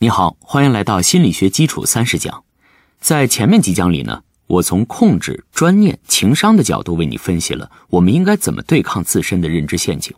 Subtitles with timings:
[0.00, 2.44] 你好，欢迎来到心理学基础三十讲。
[3.00, 10.14] 在前面几讲里呢，我从控制、专念、情商的角度为你分析了我们应该怎么对抗自身的认知陷阱。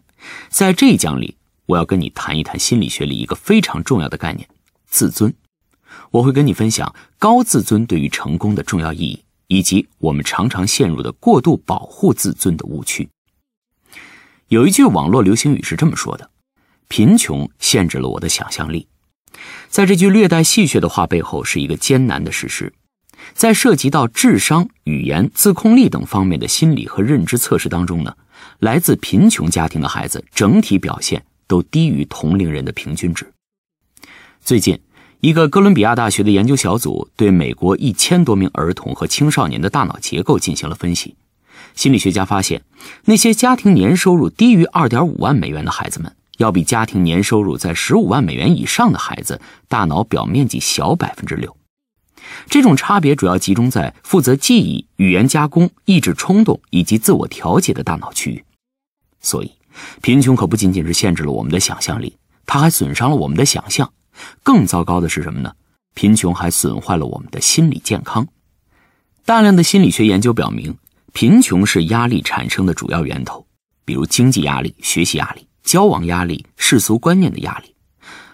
[0.50, 4.46] 在这一讲里，我要跟你谈一谈心理学里一个非常重要的概念——
[4.86, 5.32] 自尊。
[6.10, 13.08] 我会跟你分享高自尊对于成功的重要意义，以及我们常常陷入的过度保护自尊的误区。
[14.48, 16.28] 有一句网络流行语是这么说的
[16.86, 18.86] ：“贫穷限制了我的想象力。”
[19.68, 22.72] 在这句略带戏谑的话背后，是一个艰难的事实。
[23.34, 28.16] 在涉及到智商、语言、自控力等方面的心理和认知测试当中呢，
[28.58, 33.30] 来自贫穷家庭的孩子整体表现都低于同龄人的平均值。
[34.40, 34.80] 最近，
[35.20, 41.14] 一个哥伦比亚大学的研究小组对美国一千多名儿童和青少年的大脑结构进行了分析。
[41.74, 42.62] 心理学家发现，
[43.04, 46.16] 那些家庭年收入低于二点五万美元的孩子们。
[46.40, 51.54] 要比家庭年收入在十五万美元以上的孩子大脑表面积小百分之六，
[52.46, 58.42] 这种差别主要集中在负责记忆、语言加工、抑制冲动以及自我调节的大脑区域。
[59.20, 59.52] 所以，
[60.00, 62.16] 贫穷可不仅仅是限制了我们的想象力，
[62.46, 63.92] 它还损伤了我们的想象。
[64.42, 65.52] 更糟糕的是什么呢？
[65.92, 68.26] 贫穷还损坏了我们的心理健康。
[69.26, 70.74] 大量的心理学研究表明，
[71.12, 73.46] 贫穷是压力产生的主要源头，
[73.84, 75.46] 比如经济压力、学习压力。
[75.62, 77.74] 交往压力、世俗观念的压力，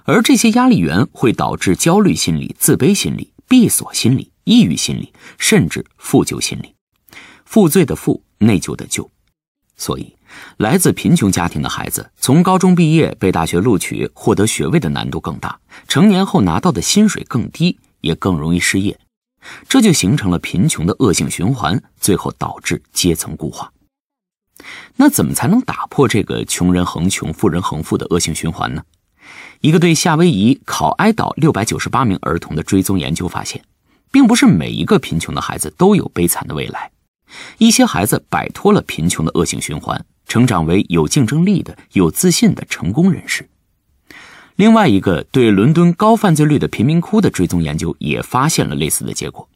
[0.04, 6.74] 而这些压力源会导致焦虑心理、自卑心理、闭锁心理、抑郁心理，甚至负疚心理。
[7.44, 9.08] 负罪的负，内疚的疚。
[9.76, 10.16] 所以，
[10.56, 18.98] 来自贫穷家庭的孩子，从高中毕业被大学录取、获得学位的难度更大，成年后拿到的薪水更低，也更容易失业。
[19.68, 23.70] 这就形成了贫穷的恶性循环，最后导致阶层固化。
[24.96, 28.82] 那怎么才能打破这个穷人恒穷、富人恒富的恶性循环呢？
[29.60, 33.62] 一个对夏威夷考埃岛六百九十八名儿童的追踪研究发现，
[34.10, 36.90] 并不是每一个贫穷的孩子都有悲惨的未来。
[37.58, 43.48] 一些孩子摆脱了贫穷的恶性循环，成长为有竞争力的、有自信的成功人士。
[44.54, 49.48] 另外一个对伦敦高犯罪率的贫民窟的追踪研究也发现了类似的结果。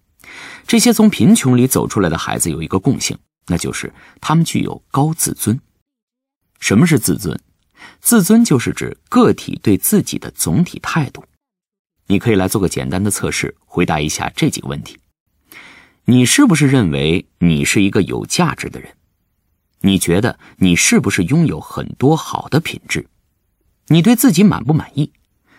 [0.67, 3.17] 这些从贫穷里走出来的孩子有一个共性。
[3.51, 5.61] 那就是他们具有高自尊。
[6.61, 7.39] 什么是自尊？
[8.01, 11.25] 自尊就是指个体对自己的总体态度。
[12.07, 14.99] 你可以来做个简单的测试，回答一下这几个问题：
[16.05, 18.95] 你是不是认为你是一个有价值的人？
[19.81, 23.09] 你觉得你是不是拥有很多好的品质？
[23.89, 25.13] 你对自己满不满意？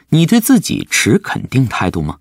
[0.10, 2.20] 你对自己持肯定态度吗？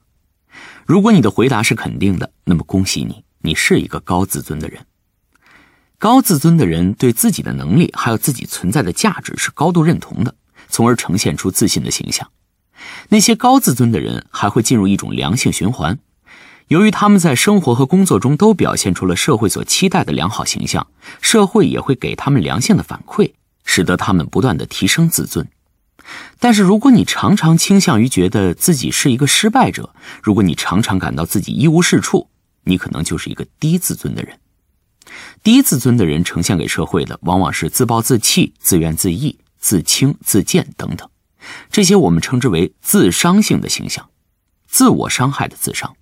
[0.87, 4.85] 如果你的回答是肯定的，那么恭喜你，你是一个高自尊的人。
[6.00, 10.34] 高自尊的人对自己的能力还有自己存在的价值是高度认同的，
[10.71, 12.31] 从而呈现出自信的形象。
[13.11, 15.99] 那些高自尊的人还会进入一种良性循环，
[16.69, 20.87] 由于他们在生活和工作中都表现出了社会所期待的良好形象，
[21.21, 23.33] 社会也会给他们良性的反馈，
[23.66, 25.47] 使得他们不断的提升自尊。
[26.39, 32.31] 但是，如果你常常倾向于觉得自己是一个失败者，如果你常常感到自己一无是处，
[32.65, 34.39] 你可能就是一个低自尊的人。
[35.43, 41.09] 低自尊的人呈现给社会的，往往是自暴自弃、自怨自艾、自轻自贱等等，
[41.71, 44.09] 这些我们称之为自伤性的形象，
[44.67, 45.95] 自我伤害的自伤。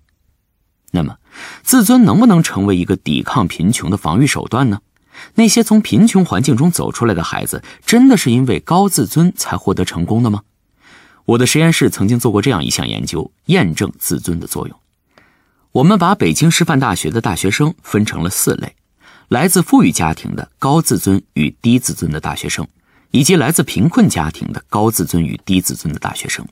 [0.91, 1.17] 那么，
[1.63, 4.81] 自尊能不能成为一个抵抗贫穷的防御手段呢？
[5.35, 10.43] 那些从贫穷环境中走出来的孩子，真的是因为高自尊才获得成功的吗？
[11.25, 14.79] 我的实验室曾经做过这样一项研究，验证自尊的作用。
[15.73, 18.75] 我们把北京师范大学的大学生分成了四类。
[19.29, 22.67] 来自富裕家庭的高自尊与低自尊的大学生，
[23.11, 26.43] 以及来自贫困家庭的高自尊与低自尊的大学生，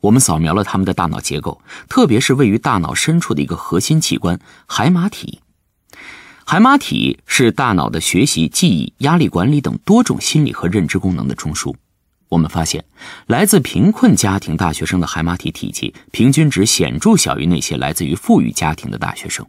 [0.00, 5.38] 我们扫描了他们的大脑结构，特别是位于大脑深处的一个核心器官海马体。
[6.44, 11.76] 海马体是大脑的学习、记忆、压力管理等多种心理和认知功能的中枢。
[12.28, 12.84] 我们发现，
[13.28, 19.46] 来自贫困家庭大学生的海马体体积平均值显著小于那些来自于富裕家庭的大学生。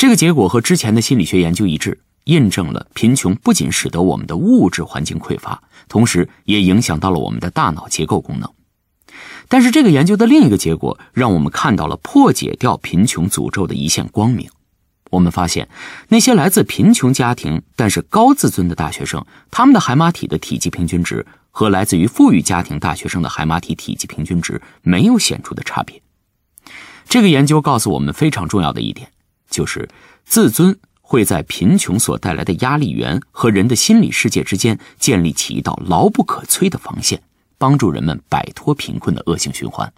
[0.00, 8.50] 这个结果和之前的心理学研究一致，印证了贫穷不仅使得我们的物质环境匮乏，同时也影响到了我们的大脑结构功能。
[9.46, 14.48] 但是，这个研究的另一个结果让我们看到了破解掉贫穷诅咒的一线光明。
[15.10, 15.68] 我们发现，
[16.08, 26.00] 那些来自贫穷家庭但是高自尊的大学生，他们的海马体的体积平均值和来自于富裕家庭大学生的海马体体积平均值没有显著的差别。
[27.06, 29.10] 这个研究告诉我们非常重要的一点。
[29.50, 29.88] 就是
[30.24, 37.20] 自尊会在贫穷所带来的压力源和人的心理世界之间建立起一道牢不可摧的防线，
[37.58, 39.92] 帮助人们摆脱贫困的恶性循环。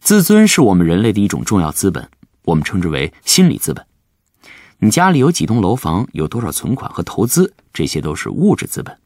[0.00, 2.08] 自尊是我们人类的一种重要资本，
[2.44, 3.84] 我们称之为心理资本。
[4.78, 8.96] 你家里有几栋楼房，有多少存款和投资，这些都是物质资本。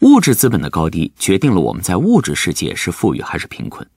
[0.00, 3.88] 物质资本的高低决定了我们在物质世界是富裕还是贫困，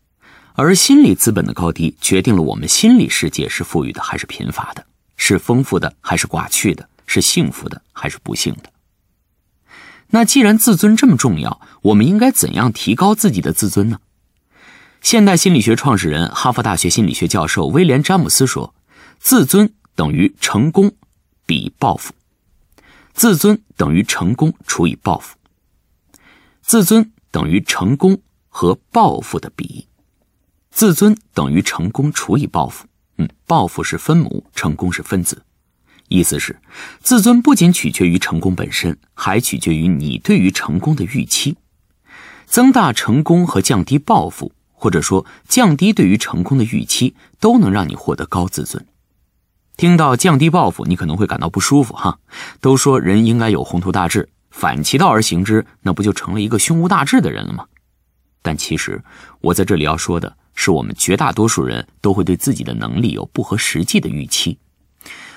[0.54, 8.72] 而心理资本的高低决定了我们心理世界是富裕的还是贫乏的，是丰富的还是寡趣的，是幸福的还是不幸的。
[10.14, 14.00] 那既然自尊这么重要，我们应该怎样提高自己的自尊呢？
[15.02, 18.76] 现代心理学创始人、哈佛大学心理学教授威廉·詹姆斯说
[19.20, 20.92] ：“自尊等于成功
[21.46, 22.14] 比报复，
[23.14, 25.38] 自尊等于成功除以报复，
[26.62, 29.88] 自尊等于成功和报复的比，
[30.72, 32.88] 自尊等于成功除以报复。
[33.18, 35.44] 嗯，报复是分母，成功是分子。
[36.08, 36.60] 意思是，
[37.02, 41.58] 自尊不仅取决于成功本身，还取决于你对于成功的预期。
[42.46, 48.84] 增大成功和降低报复。”或者说，降低对于成功的预期，都能让你获得高自尊。
[49.78, 52.18] 听到降低报复，你可能会感到不舒服哈。
[52.62, 57.68] 都说人应该有宏图大志，反其道而行之，那不就成了一个胸无大志的人了吗？
[58.42, 59.04] 但其实，
[59.40, 64.58] 我在这里要说的是，我们绝大多数人都会对自己的能力有不合实际的预期。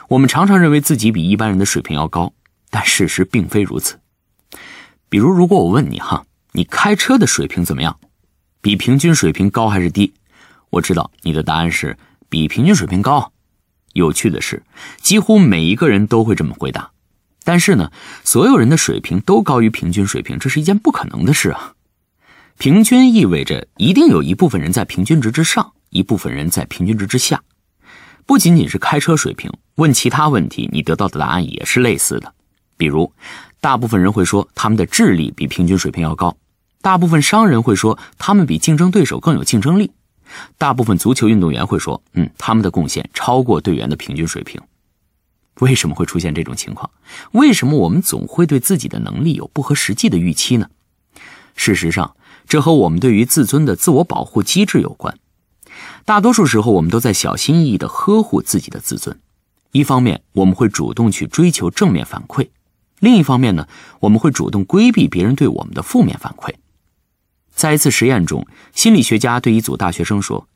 [0.09, 2.33] 我们常常认为自己比一般人的水平要高，
[2.71, 4.01] 但事实并非如此。
[5.09, 7.99] 比如，如果我问你哈，你开车的水平怎么样？
[8.61, 10.15] 比平均水平高还是低？
[10.71, 11.97] 我知道你的答案是
[12.29, 13.33] 比平均水平高。
[13.93, 14.63] 有趣的是，
[15.01, 16.91] 几乎每一个人都会这么回答。
[17.45, 17.93] 但是呢，
[18.25, 21.74] 所有人的水平都高于平均水平，这是一件不可能的事啊。
[22.59, 27.43] 平均意味着一定有一部分人在平均值之上，一部分人在平均值之下。
[28.27, 32.33] 不仅仅是开车水平，问其他问题，你得到的答案也是类似的。
[32.77, 33.13] 比如，
[33.61, 36.37] 大部分人会说他们的智力比平均水平要高。
[36.81, 39.89] 大部分商人会说，他们比竞争对手更有竞争力；
[40.57, 44.61] 大部分足球运动员会说，嗯，他们的贡献超过队员的平均水平。
[45.61, 46.91] 为什么会出现这种情况？
[47.33, 50.69] 为什么我们总会对自己的能力有不合实际的预期呢？
[51.57, 55.19] 事实上，这和我们对于自尊的自我保护机制有关。
[56.05, 59.19] 大多数时候，我们都在小心翼翼地呵护自己的自尊。
[59.73, 62.49] 一方面，我们会主动去追求正面反馈；
[63.01, 63.67] 另一方面呢，
[64.01, 66.55] 我们会主动规避别人对我们的负面反馈。
[67.55, 70.49] 在一次实验中，心理学家对一组大学生说：“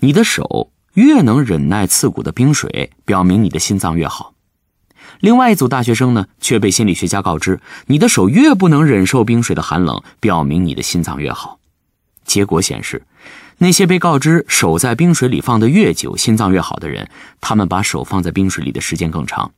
[0.00, 4.33] 你的手越能忍耐刺骨的冰水，表明你的心脏越好。”
[5.20, 11.58] 另外一组大学生呢，却被心理学家告知：“你的手越不能忍受冰水的寒冷，表明你的心脏越好。”
[12.24, 13.06] 结果显示，
[13.58, 17.08] 那些被告知手在冰水里放得越久，心脏越好的人，
[17.40, 19.52] 他们把手放在冰水里的时间更长，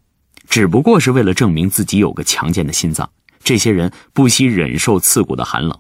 [0.49, 3.11] 只不过是为了证明自己有个强健的心脏。
[3.43, 5.79] 这些人不惜忍受刺骨的寒冷。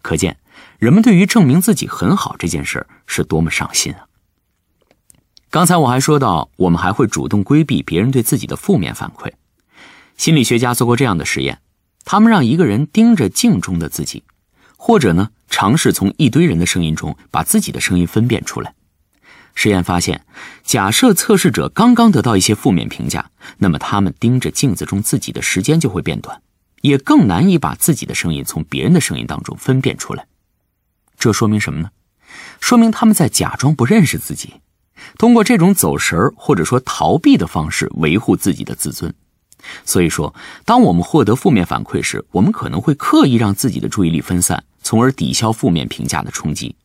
[0.00, 0.38] 可见，
[0.78, 4.06] 人们对于证明自己很好这件事是多么上心啊！
[5.54, 9.30] 刚才我还说到，我们还会主动规避别人对自己的负面反馈。
[10.16, 11.60] 心理学家做过这样的实验，
[12.04, 14.24] 他们让一个人盯着镜中的自己，
[14.76, 18.74] 或者呢，尝试从一堆人的声音中把自己的声音分辨出来。
[19.54, 20.26] 实验发现，
[20.64, 26.42] 假设测试者刚刚得到一些负面评价，那么他们盯着镜子中自己的时间就会变短。
[26.80, 30.26] 也更难以把自己的声音从别人的声音当中分辨出来，
[31.16, 31.90] 这说明什么呢？
[32.58, 34.54] 说明他们在假装不认识自己，
[35.18, 39.12] 通过这种走神儿或者说逃避的方式维护自己的自尊。
[39.84, 40.34] 所以说，
[40.64, 46.76] 当我们获得负面反馈时，我们可能会刻意让自己的注意力分散，从而抵消负面评价的冲击。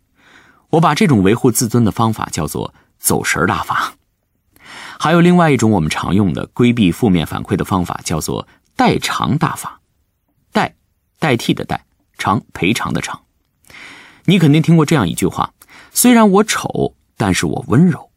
[0.69, 3.95] 我把这种维护自尊的方法叫做“走神儿大法”。
[4.97, 8.47] 还有另外一种我们常用的规避负面反馈的方法，叫做
[8.77, 9.81] “代偿大法”。
[10.53, 10.75] 代
[11.19, 11.85] 代替的代
[12.17, 13.19] 偿赔偿的偿，
[14.25, 15.53] 你肯定听过这样一句话：
[15.91, 18.08] 虽然我丑，但是我温柔。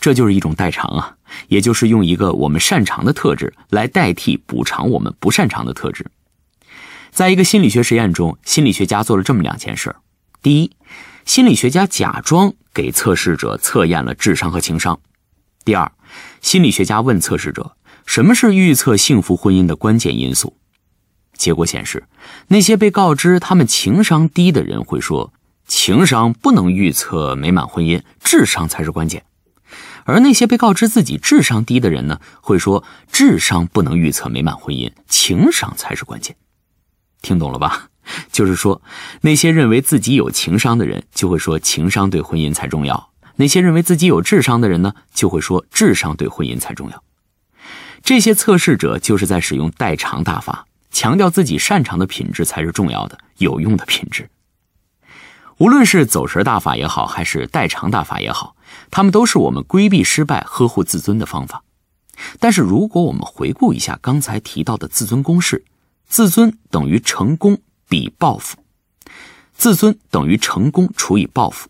[0.00, 1.16] 这就是一种代偿啊，
[1.48, 6.06] 也就是用一个我们擅长的特质来代替补偿我们不擅长的特质。
[7.10, 9.96] 在一个心理学实验中，心理学家做了这么两件事：
[10.40, 10.70] 第一，
[11.24, 15.00] 心理学家假装给测试者测验了智商和情商；
[15.64, 15.90] 第二，
[16.40, 17.72] 心理学家问测试者
[18.06, 20.56] 什么是预测幸福婚姻的关键因素。
[21.34, 22.04] 结果显示，
[22.48, 25.32] 那些被告知他们情商低的人会说
[25.66, 29.24] ：“情商不能预测美满婚姻，智商才是关键。”
[30.08, 36.34] 而那些被告知自己智商低的人呢，会说：“智商不能预测美满婚姻，情商才是关键。”
[37.20, 37.90] 听懂了吧？
[38.32, 38.80] 就是说，
[39.20, 47.04] 那些认为自己有情商的人就会说情商对婚姻才重要；那些认为自己有智商的人呢，就会说智商对婚姻才重要。
[48.02, 50.64] 这些测试者就是在使用代偿大法。
[50.90, 54.30] 强调自己擅长的品质才是重要的、有用的品质。
[55.58, 58.56] 无论是走神大法也好，还是代偿大法也好，
[58.90, 61.62] 他们都是我们规避失败、呵护自尊的方法。
[62.40, 65.64] 但是，如果我们回顾一下刚才提到的自尊公式，
[66.06, 67.58] 自尊等于成功
[67.88, 68.58] 比报复，
[69.54, 71.68] 自尊等于成功除以报复。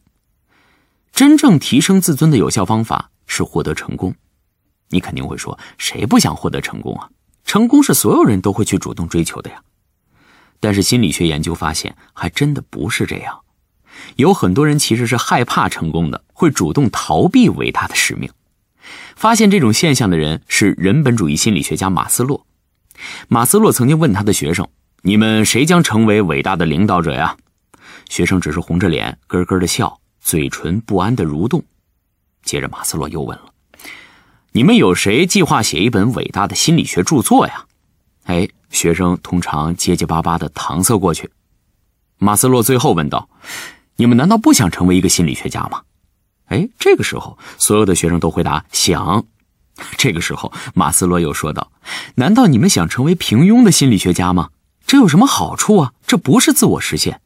[1.13, 4.15] 真正提升自尊的有效方法是获得成功。
[4.89, 7.11] 你肯定会说，谁不想获得成功啊？
[7.45, 9.63] 成功是所有人都会去主动追求的呀。
[10.61, 13.41] 但是心理学研究发现，还真的不是这样。
[14.17, 18.31] 有很多人其实是害怕成功的，会主动逃避伟大的使命。
[19.15, 22.47] 发现这种现象的人是人本主义心理学家马斯洛。
[23.29, 24.67] 马斯洛曾经问他的学生
[25.03, 27.37] ：“你们谁将成为伟大的领导者呀？”
[28.09, 31.63] 学生只是红着脸咯咯的笑，嘴唇不安的蠕动。
[32.43, 33.53] 接着马斯洛又问了
[34.53, 37.67] ：“你们有谁计划写一本伟大的心理学著作呀？”
[38.25, 41.31] 哎，学生通常结结巴巴的搪塞过去。
[42.19, 43.29] 马斯洛最后问道。
[44.01, 45.83] 你们难道不想成为一个心理学家吗？
[46.47, 49.27] 哎，这个时候，所有的学生都回答想。
[49.97, 51.73] 这个时候，马斯洛又说道
[52.15, 54.51] ：“难道你们想成为平庸的心理学家吗？
[54.87, 55.93] 这有什么好处啊？
[56.07, 57.21] 这不是自我实现。”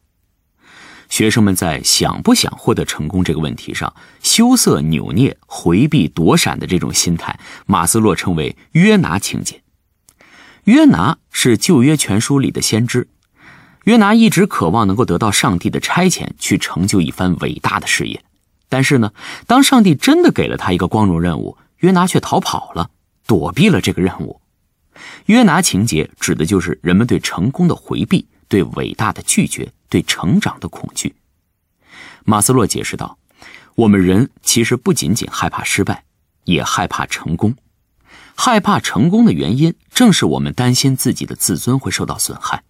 [1.11, 9.63] 学生们在想不想获得成功这个问题上羞涩扭捏、回避躲闪的这种心态，马斯洛称为约拿情节。
[10.65, 13.09] 约拿是旧约全书里的先知。
[13.85, 18.23] 约拿一直渴望能够得到上帝的差遣，去成就一番伟大的事业。
[18.69, 19.13] 但是呢，
[19.47, 22.91] 当上帝真的给了他一个光荣任务，约拿却逃跑了，
[23.27, 24.41] 躲避了这个任务。
[25.27, 31.15] 约拿情节指的就是人们对成功的回避，对伟大的拒绝，对成长的恐惧。
[32.25, 33.19] 马斯洛解释道
[33.75, 36.05] ：“我们人其实不仅仅害怕失败，
[36.45, 37.57] 也害怕成功。
[38.35, 42.63] 害怕成功的原因，正是我们担心自己的自尊会受到损害。”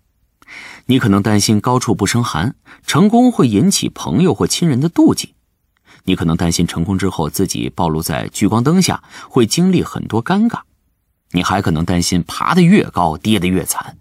[0.86, 5.34] 你可能担心高处不胜寒，成功会引起朋友或亲人的妒忌；
[6.04, 10.60] 你可能担心成功之后自己暴露在聚光灯下，会经历很多尴尬；
[11.30, 13.94] 你还可能担心爬得越高跌得越惨；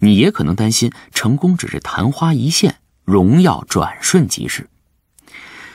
[0.00, 4.68] 你也可能担心成功只是昙花一现，荣耀转瞬即逝。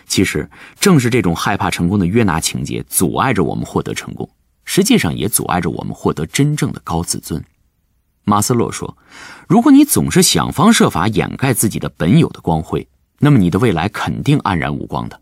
[0.05, 0.49] 其实，
[0.79, 4.27] 正是这种害怕成功的约拿情节，阻碍着我们获得成功，
[4.65, 7.43] 实际上也阻碍着我们获得真正的高自尊。
[8.29, 8.95] 马斯洛说
[9.50, 15.19] ：“如果你总是想方设法掩盖自己的本有的光辉，那么你的未来肯定黯然无光的。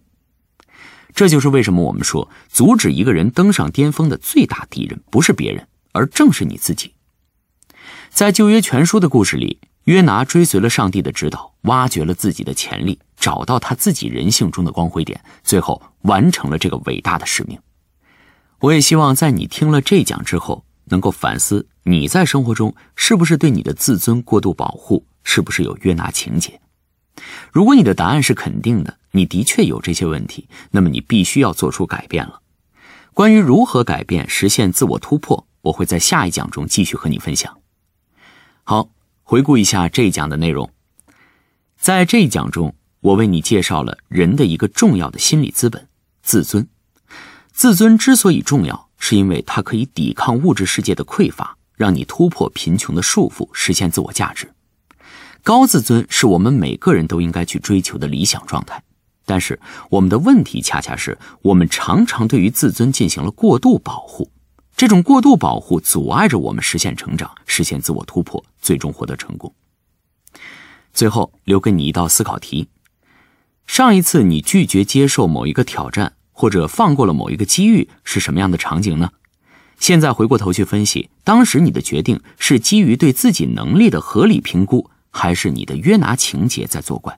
[1.16, 6.94] 这就是为什么我们说，阻止一个人登上巅峰的最大敌人不是别人，而正是你自己。
[8.10, 17.58] 在旧约全书的故事里，约拿追随了上帝的指导，挖掘了自己的潜力，找到他自己人性中的光辉点，最后完成了这个伟大的使命。
[18.60, 26.60] 我也希望在你听了这讲之后。”能够反思你在生活中是不是对你的自尊过度保护，是不是有约拿情节？
[27.51, 32.41] 如果你的答案是肯定的，你的确有这些问题，那么你必须要做出改变了。
[33.13, 37.58] 关于如何改变、实现自我突破，我会在下一讲中继续和你分享。
[38.63, 38.89] 好，
[39.24, 40.70] 回顾一下这一讲的内容，
[41.77, 45.88] 在这一讲中，我为你介绍了人的一个重要的心理资本——
[46.22, 46.67] 自尊。
[47.51, 48.87] 自尊之所以重要。
[48.98, 54.51] 是因为它可以抵抗物质世界的匮乏，让你突破贫穷的束缚，实现自我价值。
[55.44, 58.84] 高自尊是我们每个人都应该去追求的理想状态，
[59.25, 59.58] 但是
[59.89, 64.30] 我们的问题恰恰是我们常常对于自尊进行了过度保护，
[64.75, 69.54] 这种过度保护阻碍着我们实现成长，实现自我突破，最终获得成功。
[70.92, 72.68] 最后留给你一道思考题：
[73.68, 76.17] 上一次你拒绝接受某一个挑战。
[76.39, 79.10] 或者放过了某一个机遇是什么样的场景呢？
[79.79, 87.17] 现在回过头去分析，当时你的决定是基于对自己能力的合理评估，还是你的约拿情节在作怪？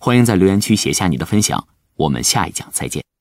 [0.00, 3.11] 欢迎在留言区写下你的分享，我们下一讲再见。